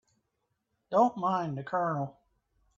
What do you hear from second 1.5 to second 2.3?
the Colonel.